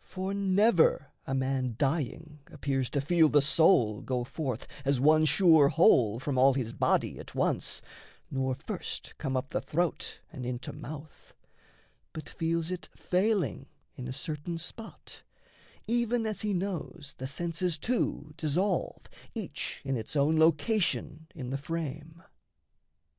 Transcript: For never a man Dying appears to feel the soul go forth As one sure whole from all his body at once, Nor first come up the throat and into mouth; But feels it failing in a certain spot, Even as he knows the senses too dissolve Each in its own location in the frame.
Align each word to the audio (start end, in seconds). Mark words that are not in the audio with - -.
For 0.00 0.32
never 0.32 1.12
a 1.26 1.34
man 1.34 1.74
Dying 1.76 2.38
appears 2.46 2.88
to 2.88 3.02
feel 3.02 3.28
the 3.28 3.42
soul 3.42 4.00
go 4.00 4.24
forth 4.24 4.66
As 4.82 4.98
one 4.98 5.26
sure 5.26 5.68
whole 5.68 6.18
from 6.18 6.38
all 6.38 6.54
his 6.54 6.72
body 6.72 7.18
at 7.18 7.34
once, 7.34 7.82
Nor 8.30 8.54
first 8.54 9.12
come 9.18 9.36
up 9.36 9.50
the 9.50 9.60
throat 9.60 10.20
and 10.32 10.46
into 10.46 10.72
mouth; 10.72 11.34
But 12.14 12.30
feels 12.30 12.70
it 12.70 12.88
failing 12.96 13.66
in 13.94 14.08
a 14.08 14.12
certain 14.14 14.56
spot, 14.56 15.20
Even 15.86 16.24
as 16.24 16.40
he 16.40 16.54
knows 16.54 17.14
the 17.18 17.26
senses 17.26 17.76
too 17.76 18.32
dissolve 18.38 19.02
Each 19.34 19.82
in 19.84 19.98
its 19.98 20.16
own 20.16 20.38
location 20.38 21.26
in 21.34 21.50
the 21.50 21.58
frame. 21.58 22.22